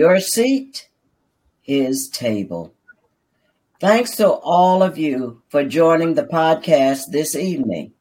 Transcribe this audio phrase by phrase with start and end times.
[0.00, 0.88] Your seat,
[1.60, 2.72] his table.
[3.80, 7.92] Thanks to all of you for joining the podcast this evening.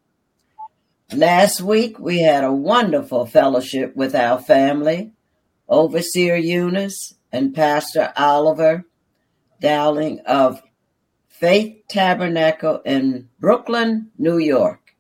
[1.14, 5.12] Last week, we had a wonderful fellowship with our family,
[5.68, 8.86] Overseer Eunice and Pastor Oliver
[9.60, 10.62] Dowling of
[11.28, 14.96] Faith Tabernacle in Brooklyn, New York.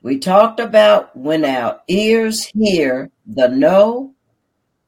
[0.00, 4.14] We talked about when our ears hear the no,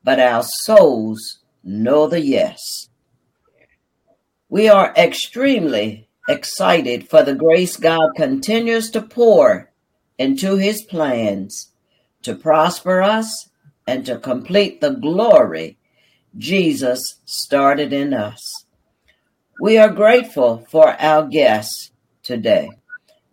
[0.05, 2.89] but our souls know the yes.
[4.49, 9.71] We are extremely excited for the grace God continues to pour
[10.19, 11.73] into his plans
[12.23, 13.49] to prosper us
[13.87, 15.79] and to complete the glory
[16.37, 18.65] Jesus started in us.
[19.61, 21.91] We are grateful for our guests
[22.23, 22.71] today,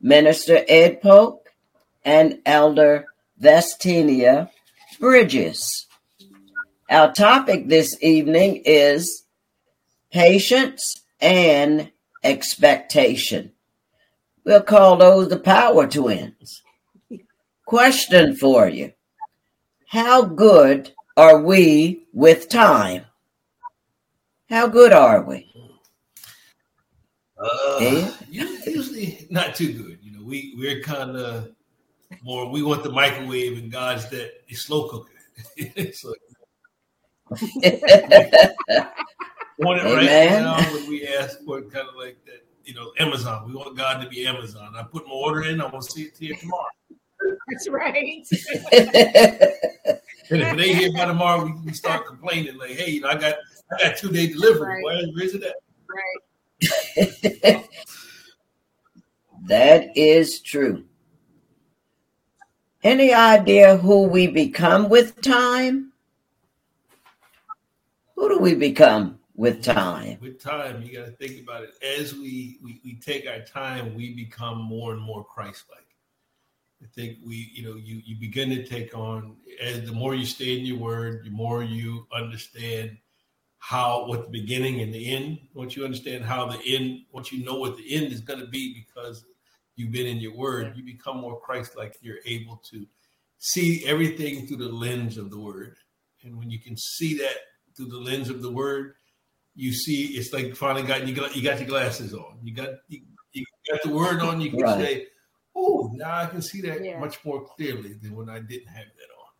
[0.01, 1.49] Minister Ed Polk
[2.03, 3.05] and Elder
[3.41, 4.49] Vestinia
[4.99, 5.87] Bridges.
[6.89, 9.23] Our topic this evening is
[10.11, 11.91] patience and
[12.23, 13.51] expectation.
[14.43, 16.63] We'll call those the power twins.
[17.67, 18.93] Question for you
[19.89, 23.05] How good are we with time?
[24.49, 25.45] How good are we?
[27.37, 29.99] Uh, usually not too good.
[30.01, 31.51] You know, we we're kind of
[32.23, 32.49] more.
[32.49, 35.11] We want the microwave, and God's that slow cooker.
[35.93, 36.15] so,
[39.59, 39.91] want it Amen.
[39.91, 42.45] right now when we ask for it, kind of like that.
[42.63, 43.47] You know, Amazon.
[43.47, 44.73] We want God to be Amazon.
[44.75, 45.59] I put my order in.
[45.59, 46.65] I want to see it here tomorrow.
[47.49, 48.25] That's right.
[50.29, 53.15] and if they hear by tomorrow, we, we start complaining like, "Hey, you know, I
[53.15, 53.35] got
[53.71, 54.83] I got two day delivery.
[54.83, 55.13] Right.
[55.13, 55.55] Where is it at?"
[55.89, 56.19] Right.
[59.47, 60.85] that is true.
[62.83, 65.88] Any idea who we become with time?
[68.19, 70.17] Who do we become with time?
[70.19, 71.69] With time, you got to think about it.
[71.81, 75.87] As we, we we take our time, we become more and more Christ-like.
[76.83, 80.25] I think we, you know, you you begin to take on as the more you
[80.25, 82.97] stay in your word, the more you understand
[83.59, 85.39] how what the beginning and the end.
[85.53, 88.47] Once you understand how the end, once you know what the end is going to
[88.47, 89.23] be, because
[89.77, 91.95] you've been in your word, you become more Christ-like.
[92.01, 92.85] You're able to
[93.37, 95.77] see everything through the lens of the word,
[96.23, 97.37] and when you can see that
[97.79, 98.95] through the lens of the word,
[99.55, 102.37] you see it's like finally got you got you got your glasses on.
[102.43, 103.01] You got you,
[103.31, 104.41] you got the word on.
[104.41, 104.79] You can right.
[104.79, 105.07] say,
[105.55, 106.99] "Oh, now I can see that yeah.
[106.99, 109.31] much more clearly than when I didn't have that on."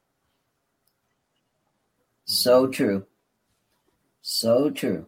[2.24, 3.06] So true.
[4.22, 5.08] So true.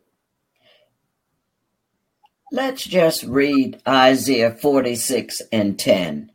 [2.52, 6.32] Let's just read Isaiah 46 and 10.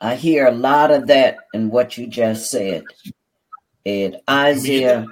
[0.00, 2.84] I hear a lot of that in what you just said.
[3.86, 5.06] Ed, Isaiah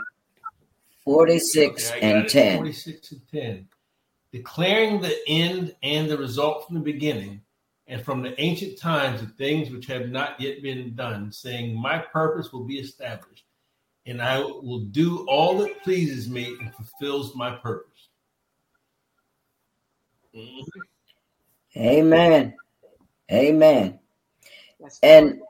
[1.05, 2.57] 46 okay, and 10.
[2.59, 3.69] 46 and 10.
[4.33, 7.41] Declaring the end and the result from the beginning,
[7.87, 11.99] and from the ancient times the things which have not yet been done, saying, My
[11.99, 13.45] purpose will be established
[14.07, 18.09] and I will do all that pleases me and fulfills my purpose.
[20.37, 20.81] Mm-hmm.
[21.77, 22.55] Amen.
[23.33, 23.99] Amen.
[25.03, 25.41] and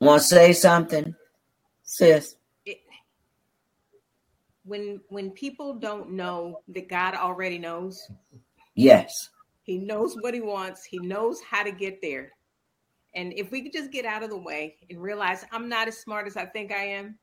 [0.00, 1.14] want to say something,
[1.82, 2.36] sis?
[4.68, 8.10] When when people don't know that God already knows,
[8.74, 9.30] yes,
[9.62, 10.84] He knows what He wants.
[10.84, 12.32] He knows how to get there.
[13.14, 15.98] And if we could just get out of the way and realize I'm not as
[15.98, 17.18] smart as I think I am,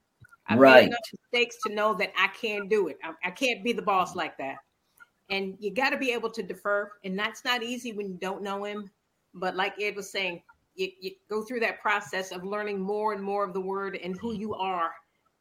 [0.47, 0.81] I've right.
[0.81, 0.99] made enough
[1.31, 2.97] mistakes to know that I can't do it.
[3.03, 4.57] I, I can't be the boss like that.
[5.29, 6.91] And you got to be able to defer.
[7.03, 8.89] And that's not easy when you don't know him.
[9.33, 10.41] But like Ed was saying,
[10.75, 14.17] you, you go through that process of learning more and more of the word and
[14.19, 14.91] who you are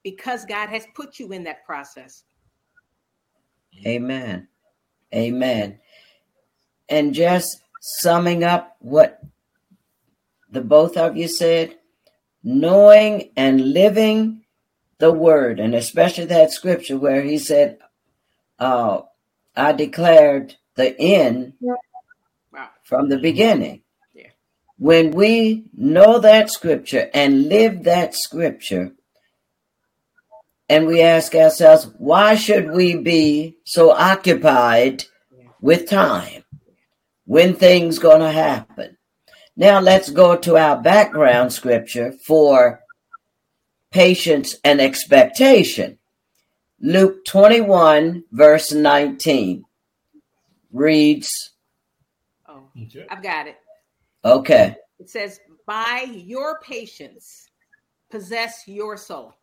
[0.05, 2.23] because God has put you in that process.
[3.85, 4.47] Amen.
[5.13, 5.81] Amen.
[6.89, 9.21] And just summing up what
[10.51, 11.77] the both of you said,
[12.43, 14.45] knowing and living
[14.99, 17.79] the word, and especially that scripture where he said,
[18.59, 19.01] uh,
[19.57, 21.55] I declared the end
[22.53, 22.69] wow.
[22.85, 23.83] from the beginning.
[24.15, 24.29] Yeah.
[24.79, 28.93] When we know that scripture and live that scripture,
[30.69, 35.05] and we ask ourselves, why should we be so occupied
[35.61, 36.45] with time?
[37.27, 38.97] When things gonna happen?
[39.57, 42.85] Now let's go to our background scripture for
[43.95, 45.97] patience, and expectation.
[46.81, 49.65] Luke 21, verse 19
[50.73, 51.53] reads.
[52.49, 52.65] Oh,
[53.09, 53.57] I've got it.
[54.25, 54.75] Okay.
[54.99, 57.49] It says, By your patience,
[58.11, 59.35] possess your soul.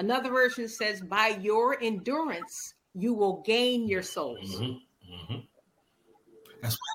[0.00, 4.56] Another version says, by your endurance, you will gain your souls.
[4.56, 5.12] Mm-hmm.
[5.12, 5.38] Mm-hmm.
[6.62, 6.94] That's why.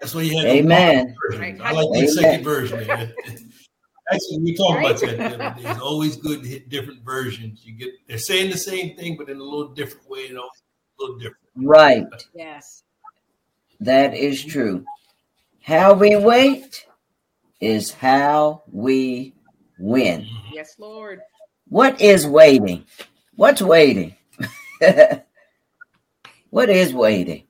[0.00, 0.46] That's why you have.
[0.46, 1.16] Amen.
[1.32, 1.60] Right.
[1.60, 2.78] I like the second version.
[2.88, 5.02] Actually, we talked right?
[5.02, 5.58] about that.
[5.58, 7.64] It's always good to hit different versions.
[7.64, 10.62] You get they're saying the same thing, but in a little different way, and always
[11.00, 11.38] a little different.
[11.56, 12.06] Right.
[12.36, 12.84] Yes.
[13.80, 14.84] That is true.
[15.60, 16.86] How we wait
[17.60, 19.34] is how we
[19.80, 20.28] win.
[20.52, 21.20] Yes, Lord.
[21.68, 22.84] What is waiting?
[23.36, 24.14] What's waiting?
[26.50, 27.44] what is waiting?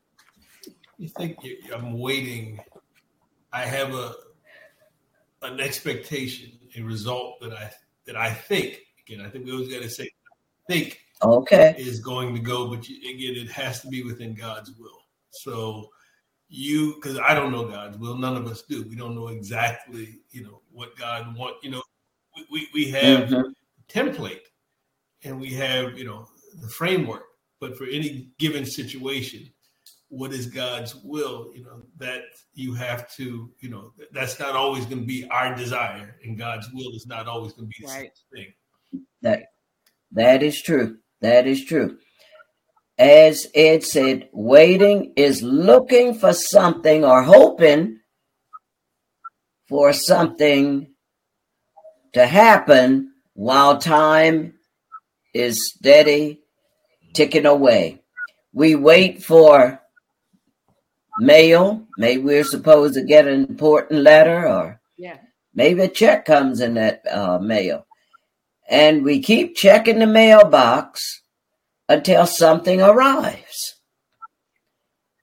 [0.99, 1.38] You think
[1.75, 2.61] I'm waiting?
[3.52, 4.14] I have a
[5.43, 7.70] an expectation, a result that I
[8.06, 8.81] that I think.
[9.06, 10.08] Again, I think we always got to say
[10.69, 11.00] think.
[11.22, 11.75] Okay.
[11.78, 15.05] Is going to go, but you, again, it has to be within God's will.
[15.31, 15.88] So
[16.49, 18.82] you, because I don't know God's will, none of us do.
[18.82, 21.56] We don't know exactly, you know, what God want.
[21.62, 21.82] You know,
[22.37, 23.50] we we, we have mm-hmm.
[23.88, 24.46] Template,
[25.22, 26.26] and we have you know
[26.60, 27.25] the framework,
[27.60, 29.48] but for any given situation,
[30.08, 32.22] what is God's will, you know, that
[32.52, 36.69] you have to, you know, that's not always going to be our desire, and God's
[36.72, 38.10] will is not always going to be the right.
[38.32, 38.44] same
[38.92, 39.02] thing.
[39.22, 39.46] That
[40.12, 40.98] that is true.
[41.20, 41.98] That is true.
[42.96, 47.98] As Ed said, waiting is looking for something or hoping
[49.69, 50.94] for something
[52.12, 54.54] to happen while time
[55.34, 56.40] is steady
[57.12, 58.00] ticking away.
[58.52, 59.81] We wait for
[61.19, 61.86] mail.
[61.98, 65.19] Maybe we're supposed to get an important letter, or yeah,
[65.54, 67.86] maybe a check comes in that uh, mail,
[68.69, 71.20] and we keep checking the mailbox
[71.88, 73.75] until something arrives.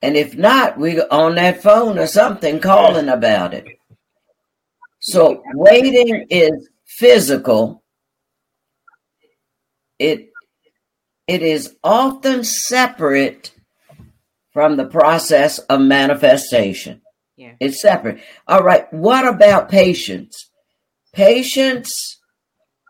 [0.02, 3.66] And if not, we're on that phone or something calling about it.
[5.00, 7.81] So waiting is physical.
[10.02, 10.30] It
[11.28, 13.54] it is often separate
[14.52, 17.02] from the process of manifestation.
[17.38, 17.54] Yeah.
[17.60, 18.20] It's separate.
[18.48, 18.92] All right.
[18.92, 20.50] What about patience?
[21.14, 22.20] Patience,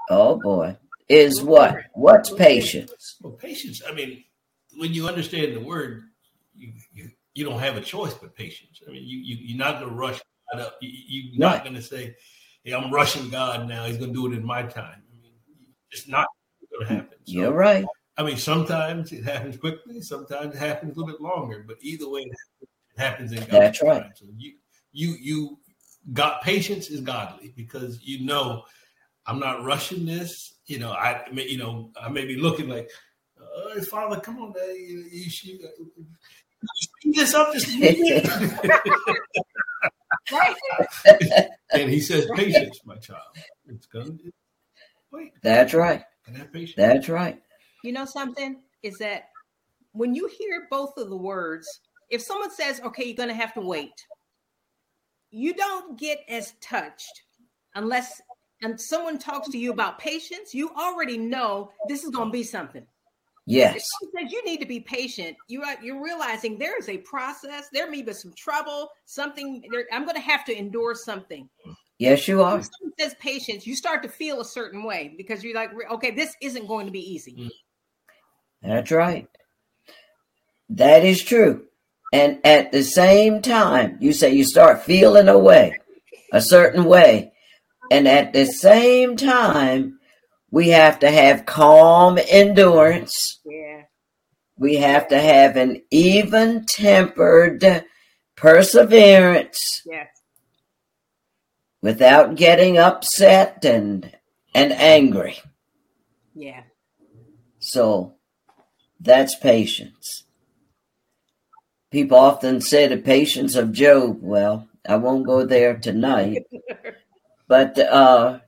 [0.09, 0.77] oh boy,
[1.09, 1.75] is what?
[1.93, 3.17] What's patience?
[3.21, 4.23] Well, patience, I mean,
[4.77, 6.03] when you understand the word,
[6.55, 8.81] you, you, you don't have a choice but patience.
[8.87, 10.21] I mean, you, you, you're not going to rush
[10.53, 10.77] God up.
[10.81, 10.89] You,
[11.31, 11.63] you're not right.
[11.63, 12.15] going to say,
[12.63, 13.85] hey, I'm rushing God now.
[13.85, 15.01] He's going to do it in my time.
[15.11, 15.33] I mean,
[15.91, 16.27] it's not
[16.71, 17.17] going to happen.
[17.25, 17.85] So, you're right.
[18.17, 22.09] I mean, sometimes it happens quickly, sometimes it happens a little bit longer, but either
[22.09, 23.87] way, it happens in God's That's time.
[23.87, 24.11] right.
[24.15, 24.53] So you,
[24.91, 25.59] you, you
[26.13, 28.63] got patience is godly because you know
[29.25, 30.55] I'm not rushing this.
[30.65, 32.89] You know, I, you know, I may be looking like,
[33.39, 35.67] oh, Father, come on, man, you, you should uh,
[36.75, 37.67] speed this up just
[41.73, 43.21] and he says, patience, my child.
[43.67, 44.11] It's gonna
[45.11, 45.33] wait.
[45.41, 46.03] That's right.
[46.77, 47.41] That's right.
[47.83, 49.29] You know something is that
[49.93, 51.67] when you hear both of the words,
[52.09, 54.05] if someone says, "Okay, you're going to have to wait,"
[55.31, 57.23] you don't get as touched
[57.75, 58.21] unless
[58.61, 60.53] and someone talks to you about patience.
[60.53, 62.85] You already know this is going to be something.
[63.47, 63.73] Yes.
[63.73, 65.35] Says you need to be patient.
[65.47, 67.69] You are you're realizing there is a process.
[67.73, 68.89] There may be some trouble.
[69.05, 69.63] Something.
[69.71, 71.49] There, I'm going to have to endure something.
[72.01, 72.53] Yes, you are.
[72.53, 73.67] When someone says patience.
[73.67, 76.91] You start to feel a certain way because you're like, okay, this isn't going to
[76.91, 77.33] be easy.
[77.33, 77.49] Mm.
[78.63, 79.27] That's right.
[80.69, 81.67] That is true.
[82.11, 85.77] And at the same time, you say you start feeling a way,
[86.33, 87.33] a certain way.
[87.91, 89.99] And at the same time,
[90.49, 93.39] we have to have calm endurance.
[93.45, 93.83] Yeah.
[94.57, 97.85] We have to have an even tempered
[98.35, 99.83] perseverance.
[99.85, 100.07] Yes.
[101.81, 104.11] Without getting upset and
[104.53, 105.39] and angry.
[106.35, 106.63] Yeah.
[107.59, 108.15] So
[108.99, 110.23] that's patience.
[111.91, 114.19] People often say the patience of Job.
[114.21, 116.45] Well, I won't go there tonight.
[117.47, 118.39] but uh,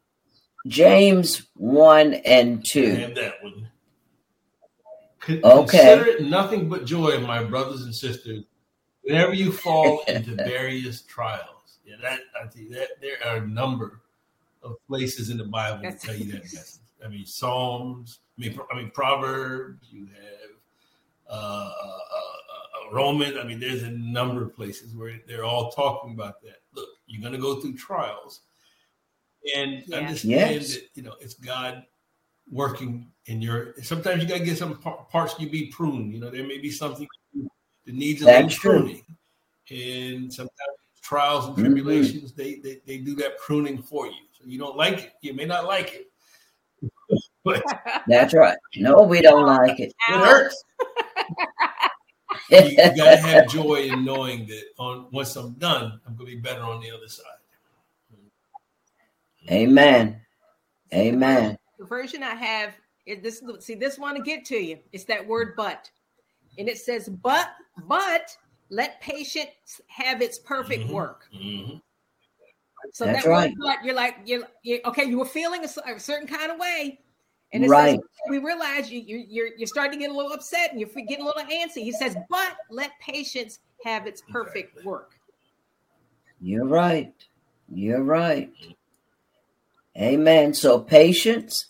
[0.67, 2.83] James 1 and 2.
[2.83, 3.69] I have that one.
[5.29, 5.95] okay.
[5.95, 8.45] Consider it nothing but joy, my brothers and sisters,
[9.01, 11.52] whenever you fall into various trials.
[11.93, 14.01] Yeah, that I think that there are a number
[14.63, 16.81] of places in the Bible that tell you that message.
[17.03, 18.19] I mean, Psalms.
[18.37, 19.87] I mean, I mean Proverbs.
[19.91, 20.51] You have
[21.29, 23.37] uh, uh, uh, Roman.
[23.37, 26.61] I mean, there's a number of places where they're all talking about that.
[26.73, 28.41] Look, you're going to go through trials,
[29.55, 29.97] and yeah.
[29.97, 30.75] understand yes.
[30.75, 31.83] that you know it's God
[32.49, 33.75] working in your.
[33.83, 36.13] Sometimes you got to get some parts you be pruned.
[36.13, 37.07] You know, there may be something
[37.85, 39.03] that needs a little pruning,
[39.69, 40.72] and sometimes
[41.03, 41.65] trials and mm-hmm.
[41.65, 42.41] tribulations mm-hmm.
[42.41, 44.23] they, they they do that pruning for you.
[44.31, 45.11] So you don't like it.
[45.21, 47.21] You may not like it.
[47.43, 47.63] but
[48.07, 48.57] That's right.
[48.77, 49.93] No, we don't like it.
[50.09, 50.63] it hurts.
[52.49, 56.37] you, you gotta have joy in knowing that on once I'm done, I'm gonna be
[56.37, 57.25] better on the other side.
[59.51, 60.21] Amen.
[60.93, 61.57] Amen.
[61.77, 62.73] The version I have
[63.05, 63.43] is this.
[63.59, 64.79] See, this one to get to you.
[64.93, 65.89] It's that word "but,"
[66.57, 67.49] and it says, "But,
[67.87, 68.35] but
[68.69, 70.93] let patience have its perfect Mhm.
[70.93, 71.81] work." Mhm.
[72.91, 73.53] So That's that right.
[73.57, 75.05] word you're like, you're, you're okay.
[75.05, 76.99] You were feeling a, a certain kind of way,
[77.51, 77.99] and it Right.
[77.99, 80.89] says, we realize you, you you're you're starting to get a little upset and you're
[80.89, 81.83] getting a little antsy.
[81.83, 85.11] He says, "But let patience have its perfect work."
[86.41, 87.13] You're right.
[87.69, 88.51] You're right.
[89.97, 90.53] Amen.
[90.53, 91.67] So patience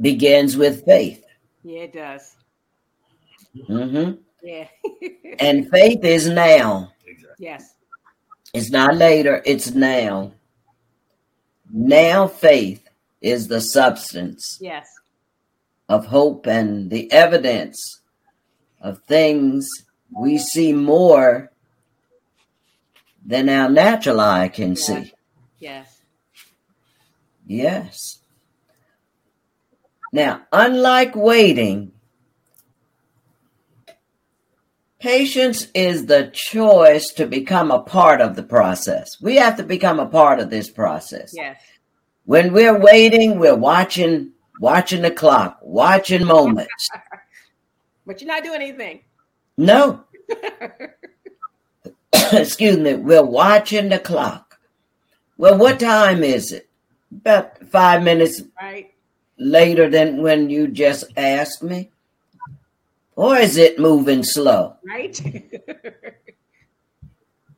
[0.00, 1.24] begins with faith.
[1.64, 2.36] Yeah, it does.
[3.66, 4.12] hmm
[4.46, 4.68] Yeah.
[5.40, 6.92] And faith is now.
[7.04, 7.46] Exactly.
[7.46, 7.74] yes.
[8.54, 10.32] It's not later, it's now.
[11.70, 12.88] Now faith
[13.20, 14.86] is the substance Yes.
[15.88, 18.00] of hope and the evidence
[18.80, 19.66] of things
[20.16, 21.50] we see more
[23.24, 24.74] than our natural eye can Yeah.
[24.76, 25.12] see.
[25.58, 26.00] Yes.
[27.48, 28.18] Yes.
[30.12, 31.92] Now, unlike waiting,
[35.06, 39.08] patience is the choice to become a part of the process.
[39.20, 41.30] We have to become a part of this process.
[41.32, 41.62] Yes.
[42.24, 46.88] When we're waiting, we're watching watching the clock, watching moments.
[48.08, 49.00] But you're not doing anything.
[49.56, 50.04] No,
[52.32, 54.60] excuse me, we're watching the clock.
[55.36, 56.68] Well, what time is it?
[57.12, 58.94] About five minutes right.
[59.38, 61.90] later than when you just asked me?
[63.16, 64.76] Or is it moving slow?
[64.86, 65.20] Right.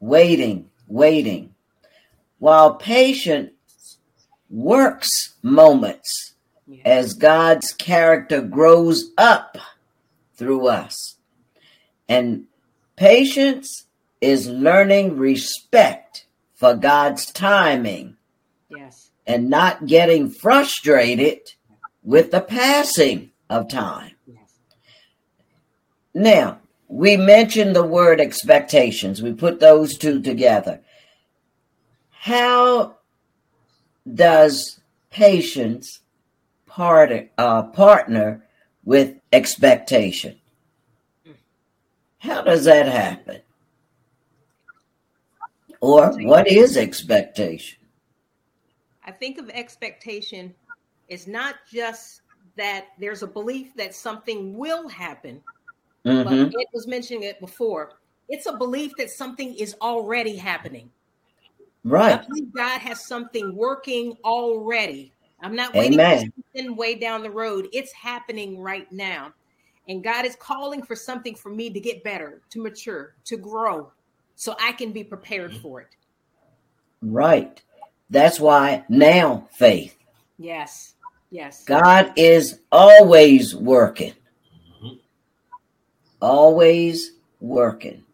[0.01, 1.55] Waiting, waiting.
[2.39, 3.99] While patience
[4.49, 6.35] works moments
[6.69, 6.83] Yeah.
[6.85, 9.59] as God's character grows up
[10.37, 11.17] through us.
[12.09, 12.45] And
[12.95, 13.87] patience
[14.21, 18.17] is learning respect for God's timing
[18.71, 19.11] yes.
[19.27, 21.41] and not getting frustrated
[22.05, 24.13] with the passing of time.
[26.19, 26.59] Now,
[26.89, 29.23] we mentioned the word expectations.
[29.23, 30.81] We put those two together.
[32.11, 32.97] How
[34.13, 36.01] does patience
[36.67, 38.45] part, uh, partner
[38.85, 40.41] with expectation?
[42.19, 43.43] How does that happen?
[45.81, 47.79] Or what is expectation?
[49.05, 50.53] I think of expectation
[51.09, 52.23] is not just
[52.57, 55.41] that there's a belief that something will happen,
[56.17, 57.93] hmm but it was mentioning it before.
[58.29, 60.91] It's a belief that something is already happening.
[61.85, 62.27] I Right.
[62.27, 65.13] believe God has something working already.
[65.41, 66.33] I'm not waiting Amen.
[66.37, 67.69] for something way down the road.
[67.73, 69.33] It's happening right now.
[69.89, 73.91] And God is calling for something for me to get better, to mature, to grow,
[74.35, 75.89] so I can be prepared for it.
[77.01, 77.63] Right.
[78.11, 79.97] That's why now faith.
[80.39, 80.95] Yes.
[81.31, 81.65] Yes.
[81.65, 84.15] God is always working.
[86.21, 88.05] Always working.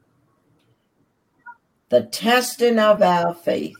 [1.88, 3.76] The testing of our faith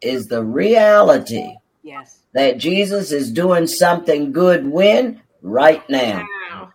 [0.00, 2.20] is the reality Yes.
[2.32, 5.20] that Jesus is doing something good when?
[5.42, 6.26] Right now.
[6.50, 6.72] Wow.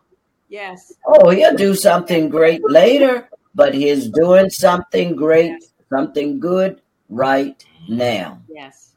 [0.50, 0.94] Yes.
[1.06, 8.42] Oh, he'll do something great later, but he's doing something great, something good right now.
[8.50, 8.94] Yes.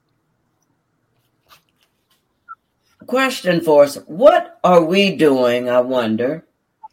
[3.07, 6.45] Question for us What are we doing, I wonder,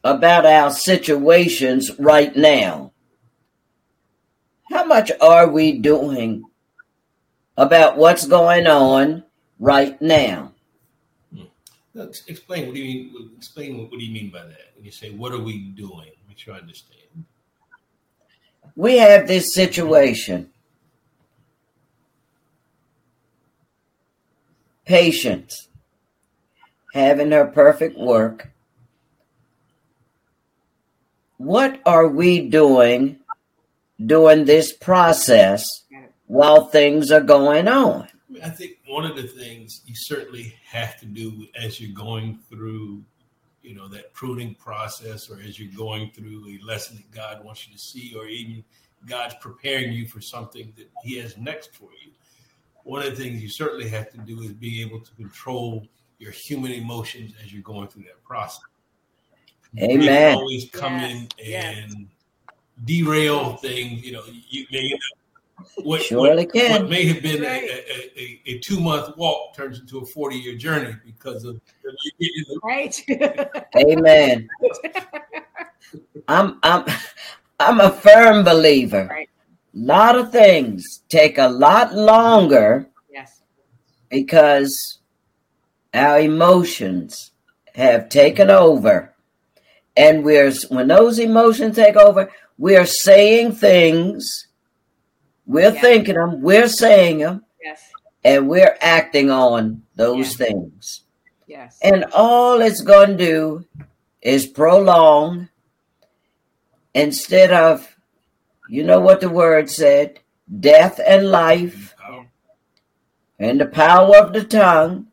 [0.03, 2.91] about our situations right now?
[4.69, 6.45] How much are we doing
[7.57, 9.23] about what's going on
[9.59, 10.53] right now?
[11.33, 11.43] Hmm.
[11.99, 13.29] Ex- Explain what do you mean?
[13.37, 16.11] Explain what, what do you mean by that when you say what are we doing?
[16.27, 17.25] Make sure I understand.
[18.75, 20.49] We have this situation.
[24.85, 25.69] Patience,
[26.93, 28.52] having her perfect work.
[31.43, 33.19] What are we doing
[34.05, 35.65] during this process
[36.27, 38.07] while things are going on?
[38.41, 43.03] I, think one of the things you certainly have to do as you're going through,
[43.61, 47.67] you know, that pruning process, or as you're going through a lesson that God wants
[47.67, 48.63] you to see, or even
[49.05, 52.13] God's preparing you for something that He has next for you.
[52.85, 55.85] One of the things you certainly have to do is be able to control
[56.19, 58.63] your human emotions as you're going through that process.
[59.73, 60.35] You Amen.
[60.35, 61.75] always come Yes, in yes.
[61.91, 62.07] and
[62.85, 64.03] derail things.
[64.05, 65.17] You know, you may end up
[65.83, 66.81] what, Surely what, can.
[66.81, 67.63] what may have been Right.
[67.63, 71.59] a, a, a, a two month walk turns into a 40 year journey because of
[72.63, 73.03] Right.
[73.77, 74.47] Amen.
[76.27, 76.85] I'm I'm
[77.59, 79.07] I'm a firm believer.
[79.09, 79.29] Right.
[79.75, 83.41] A lot of things take a lot longer yes.
[84.09, 84.99] because
[85.93, 87.31] our emotions
[87.75, 89.12] have taken over.
[89.95, 94.47] And we're when those emotions take over, we're saying things,
[95.45, 95.81] we're Yeah.
[95.81, 97.81] thinking them, we're saying them, Yes.
[98.23, 101.01] and we're acting on those things.
[101.47, 101.77] Yes.
[101.81, 103.65] And all it's going to do
[104.21, 105.49] is prolong
[106.93, 107.95] instead of,
[108.69, 110.19] you know what the word said,
[110.59, 111.93] death and life
[113.37, 115.07] and the power of the tongue.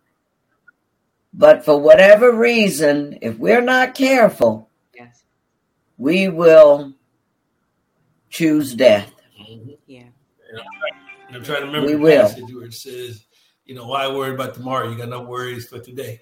[1.32, 4.69] But for whatever reason, if we're not careful, yes.
[6.00, 6.94] We will
[8.30, 9.12] choose death.
[9.38, 9.70] Mm-hmm.
[9.86, 10.04] Yeah.
[11.28, 12.22] And I'm trying to remember We the will.
[12.22, 13.26] passage where it says,
[13.66, 14.88] you know, why worry about tomorrow?
[14.90, 16.20] You got no worries for today.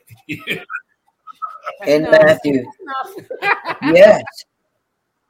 [1.87, 2.65] In Matthew,
[3.83, 4.23] yes.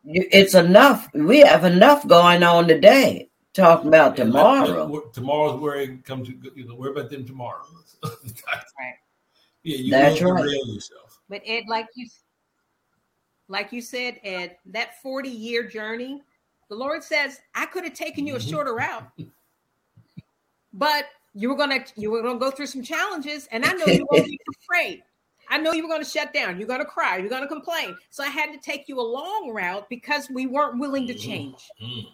[0.05, 1.09] It's enough.
[1.12, 3.28] We have enough going on today.
[3.52, 4.87] Talking about Yeah, let- tomorrow.
[4.87, 7.64] let- tomorrow's worry come to you know, worry about them tomorrow.
[8.02, 8.95] Right.
[9.64, 10.45] Yeah, you That's will right.
[10.49, 11.21] yourself.
[11.28, 12.09] But Ed, like you,
[13.49, 16.23] like you said, Ed, that forty-year journey,
[16.69, 18.50] the Lord says, I could have taken you a Mhm.
[18.50, 19.11] shorter route,
[20.73, 24.07] but you were gonna you were gonna go through some challenges, and I know you
[24.11, 25.02] were gonna be afraid.
[25.50, 26.59] I know you were gonna shut down.
[26.59, 27.17] You're gonna cry.
[27.17, 27.97] You're gonna complain.
[28.11, 31.21] So I had to take you a long route because we weren't willing to Mhm.
[31.21, 31.71] change.
[31.83, 32.07] Mm,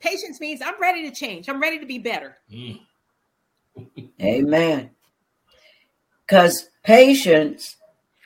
[0.00, 1.48] Patience means I'm ready to change.
[1.48, 2.36] I'm ready to be better.
[2.50, 2.80] mm.
[4.20, 4.90] Amen.
[6.26, 7.76] Because patience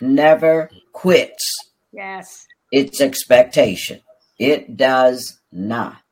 [0.00, 2.46] never quits Yes.
[2.72, 4.00] its expectation.
[4.38, 6.02] It does not.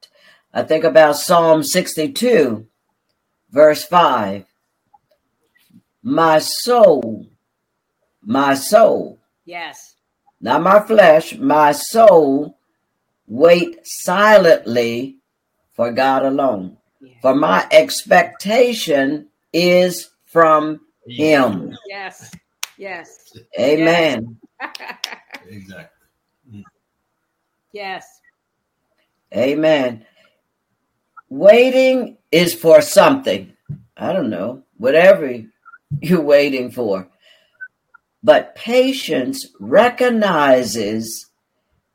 [0.53, 2.66] I think about Psalm 62,
[3.51, 4.46] verse 5.
[6.03, 7.27] My soul,
[8.22, 9.96] my soul, Yes.
[10.40, 12.59] not my flesh, my soul,
[13.27, 15.18] wait silently
[15.75, 16.79] for God alone.
[17.01, 17.14] Yeah.
[17.22, 21.77] For my expectation is from Him.
[21.87, 22.31] Yes.
[22.79, 23.33] Yes.
[23.59, 24.39] Amen.
[25.49, 26.65] Exactly.
[27.73, 28.05] yes.
[29.35, 30.05] Amen.
[31.29, 33.53] Waiting is for something.
[33.97, 35.43] I don't know, whatever
[36.01, 37.09] you're waiting for.
[38.25, 41.27] But patience recognizes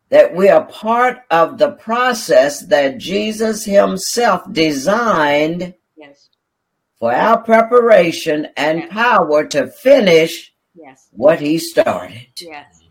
[0.10, 6.30] that we are part of the process that Jesus Himself designed Yes.
[7.00, 8.89] for our preparation and Yes.
[8.91, 11.10] power to finish Yes.
[11.12, 12.27] what He started.
[12.39, 12.81] Yes.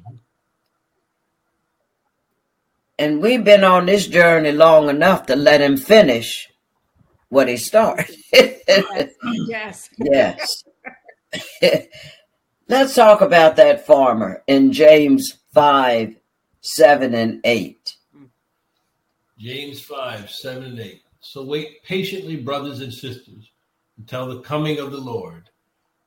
[2.99, 6.49] And we've been on this journey long enough to let Him finish
[7.29, 8.15] what He started.
[8.33, 9.11] Yes.
[9.49, 9.89] yes.
[9.99, 10.65] yes.
[12.69, 16.17] Let's talk about that farmer in James 5
[16.63, 17.97] 7 and 8.
[19.39, 21.03] James 5, 7 and 8.
[21.21, 23.51] So wait patiently, brothers and sisters,
[23.99, 25.50] until the coming of the Lord.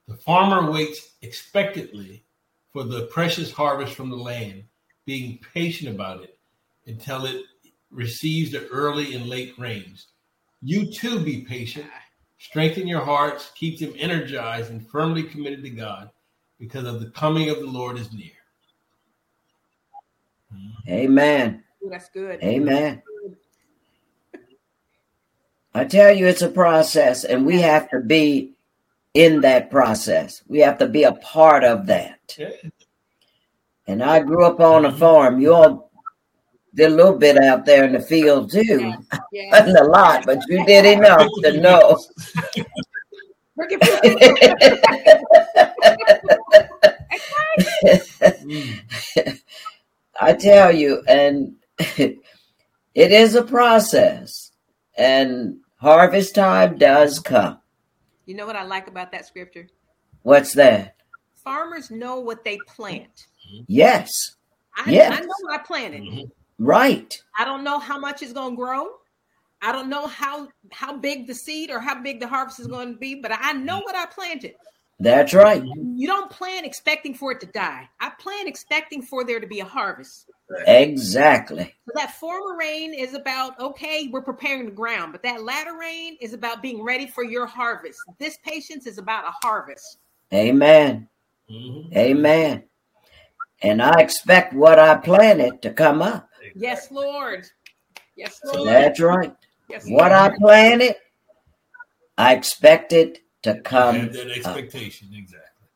[0.07, 2.23] The farmer waits expectantly
[2.71, 4.63] for the precious harvest from the land,
[5.05, 6.37] being patient about it
[6.87, 7.43] until it
[7.91, 10.07] receives the early and late rains.
[10.61, 11.87] You too be patient.
[12.39, 16.09] Strengthen your hearts, keep them energized and firmly committed to God,
[16.59, 18.31] because of the coming of the Lord is near.
[20.89, 21.63] Amen.
[21.83, 22.43] Ooh, that's good.
[22.43, 23.01] Amen.
[25.73, 28.51] I tell you, it's a process, and we have to be
[29.13, 30.41] in that process.
[30.47, 32.37] We have to be a part of that.
[33.87, 34.97] And I grew up on a mm-hmm.
[34.97, 35.39] farm.
[35.39, 35.91] You all
[36.73, 38.61] did a little bit out there in the field too.
[38.79, 38.97] Yes.
[39.31, 39.51] Yes.
[39.51, 41.99] Wasn't a lot, but you did enough to know.
[43.57, 44.19] Look at people.
[50.21, 52.21] I tell you, and it
[52.95, 54.51] is a process,
[54.95, 57.57] and harvest time does come.
[58.25, 59.67] You know what I like about that scripture?
[60.23, 60.95] What's that?
[61.43, 63.27] Farmers know what they plant.
[63.67, 64.35] Yes,
[64.75, 65.11] I, Yes.
[65.11, 66.03] I know what I planted.
[66.03, 66.31] Mhm.
[66.57, 67.21] right.
[67.37, 68.87] I don't know how much is going to grow.
[69.61, 72.93] I don't know how how big the seed or how big the harvest is going
[72.93, 74.55] to be, but I know what I planted.
[74.99, 75.63] That's right.
[75.63, 77.89] You don't plan expecting for it to die.
[77.99, 80.29] I plan expecting for there to be a harvest.
[80.65, 81.73] Exactly.
[81.85, 86.17] So that former rain is about okay, we're preparing the ground, but that latter rain
[86.21, 87.99] is about being ready for your harvest.
[88.19, 89.97] This patience is about a harvest.
[90.33, 91.09] Amen.
[91.49, 91.95] Mhm.
[91.95, 92.63] Amen.
[93.61, 96.29] And I expect what I planted to come up.
[96.55, 97.47] Yes, Lord.
[98.15, 98.67] Yes, Lord.
[98.67, 99.35] That's right.
[99.69, 100.95] Yes, what I planted,
[102.17, 103.95] I expect it to come.
[103.95, 105.17] have that expectation, up.
[105.17, 105.67] exactly.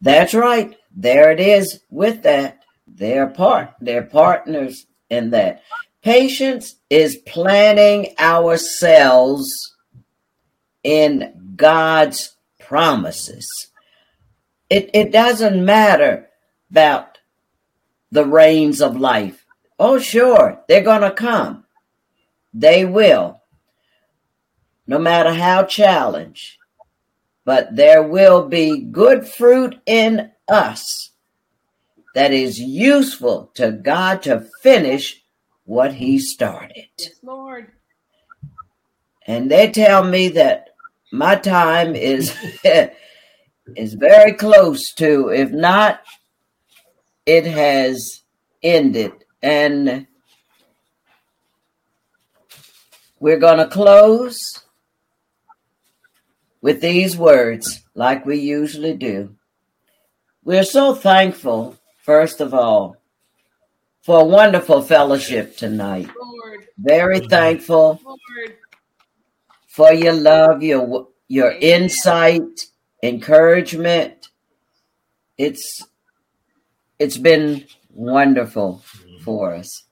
[0.00, 0.76] That's right.
[0.94, 2.55] There it is with that.
[2.86, 5.62] They're part, they're partners in that.
[6.02, 9.74] Patience is planning ourselves
[10.84, 13.48] in God's promises.
[14.70, 16.28] It, it doesn't matter
[16.70, 17.18] about
[18.10, 19.44] the rains of life.
[19.78, 21.64] Oh, sure, they're going to come.
[22.54, 23.42] They will,
[24.86, 26.56] no matter how challenged.
[27.44, 31.10] But there will be good fruit in us
[32.16, 35.22] that is useful to God to finish
[35.64, 36.86] what He started.
[36.98, 37.72] Yes, Lord.
[39.26, 40.70] And they tell me that
[41.12, 42.34] my time is
[43.76, 46.00] is very close to, if not,
[47.26, 48.22] it has
[48.62, 49.12] ended.
[49.42, 50.06] And
[53.20, 54.38] we're going to close
[56.62, 59.36] with these words, like we usually do.
[60.42, 61.76] We're so thankful,
[62.06, 62.96] first of all,
[64.02, 66.08] for a wonderful fellowship tonight.
[66.18, 66.66] Lord.
[66.78, 68.56] Very thankful Lord.
[69.66, 71.82] for your love, your your Amen.
[71.82, 72.66] insight,
[73.02, 74.28] encouragement.
[75.36, 75.82] It's
[77.00, 79.24] it's been wonderful mm-hmm.
[79.24, 79.82] for us.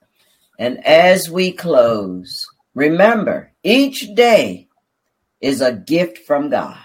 [0.58, 4.68] And as we close, remember each day
[5.40, 6.78] is a gift from God.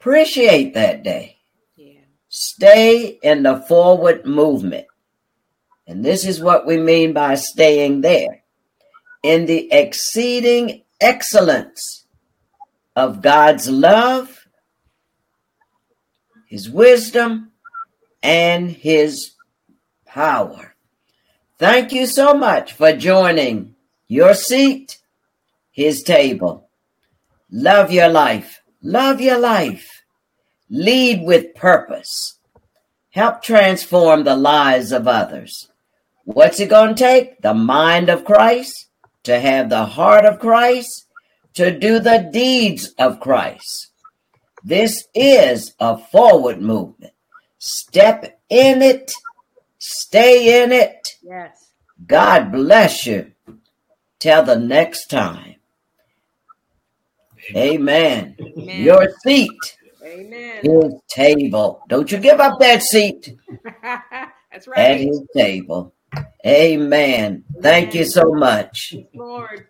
[0.00, 1.31] Appreciate that day.
[2.34, 4.86] Stay in the forward movement.
[5.86, 8.42] And this is what we mean by staying there.
[9.22, 12.06] In the exceeding excellence
[12.96, 14.46] of God's love,
[16.46, 17.52] His wisdom,
[18.22, 19.32] and His
[20.06, 20.74] power.
[21.58, 23.74] Thank you so much for joining
[24.08, 25.02] your seat,
[25.70, 26.70] His table.
[27.50, 28.62] Love your life.
[28.80, 30.01] Love your life.
[30.74, 32.38] Lead with purpose.
[33.10, 35.68] Help transform the lives of others.
[36.24, 37.42] What's it going to take?
[37.42, 38.88] The mind of Christ,
[39.24, 41.06] to have the heart of Christ,
[41.54, 43.90] to do the deeds of Christ.
[44.64, 47.12] This is a forward movement.
[47.58, 49.12] Step in it,
[49.76, 51.06] stay in it.
[51.22, 51.68] Yes.
[52.06, 53.32] God bless you.
[54.18, 55.56] Till the next time.
[57.54, 58.36] Amen.
[58.40, 58.82] Amen.
[58.82, 59.76] Your seat.
[60.04, 60.64] Amen.
[60.64, 61.82] His table.
[61.88, 63.36] Don't you give up that seat.
[63.82, 64.78] That's right.
[64.78, 65.94] At his table.
[66.44, 67.44] Amen.
[67.60, 68.94] Thank you so much.
[69.14, 69.66] Lord.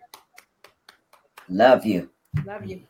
[1.49, 2.09] Love you.
[2.45, 2.83] Love you.